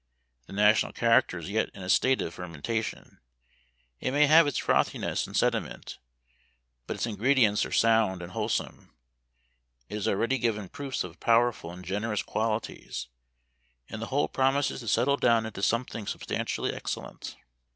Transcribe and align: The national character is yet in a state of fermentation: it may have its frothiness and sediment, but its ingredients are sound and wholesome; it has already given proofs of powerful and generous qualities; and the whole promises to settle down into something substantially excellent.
The 0.47 0.53
national 0.53 0.93
character 0.93 1.37
is 1.37 1.51
yet 1.51 1.69
in 1.75 1.83
a 1.83 1.87
state 1.87 2.23
of 2.23 2.33
fermentation: 2.33 3.19
it 3.99 4.09
may 4.09 4.25
have 4.25 4.47
its 4.47 4.57
frothiness 4.57 5.27
and 5.27 5.37
sediment, 5.37 5.99
but 6.87 6.95
its 6.95 7.05
ingredients 7.05 7.67
are 7.67 7.71
sound 7.71 8.23
and 8.23 8.31
wholesome; 8.31 8.95
it 9.89 9.93
has 9.93 10.07
already 10.07 10.39
given 10.39 10.69
proofs 10.69 11.03
of 11.03 11.19
powerful 11.19 11.69
and 11.71 11.85
generous 11.85 12.23
qualities; 12.23 13.09
and 13.91 14.01
the 14.01 14.07
whole 14.07 14.27
promises 14.27 14.79
to 14.79 14.87
settle 14.87 15.17
down 15.17 15.45
into 15.45 15.61
something 15.61 16.07
substantially 16.07 16.73
excellent. 16.73 17.37